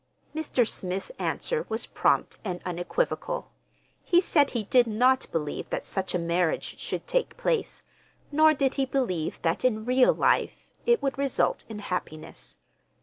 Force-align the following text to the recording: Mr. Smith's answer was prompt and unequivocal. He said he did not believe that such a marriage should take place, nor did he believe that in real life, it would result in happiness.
Mr. 0.35 0.67
Smith's 0.67 1.11
answer 1.19 1.63
was 1.69 1.85
prompt 1.85 2.39
and 2.43 2.59
unequivocal. 2.65 3.51
He 4.03 4.19
said 4.19 4.49
he 4.49 4.63
did 4.63 4.87
not 4.87 5.27
believe 5.31 5.69
that 5.69 5.85
such 5.85 6.15
a 6.15 6.17
marriage 6.17 6.79
should 6.79 7.05
take 7.05 7.37
place, 7.37 7.83
nor 8.31 8.55
did 8.55 8.73
he 8.81 8.85
believe 8.87 9.39
that 9.43 9.63
in 9.63 9.85
real 9.85 10.11
life, 10.15 10.67
it 10.87 11.03
would 11.03 11.19
result 11.19 11.65
in 11.69 11.77
happiness. 11.77 12.57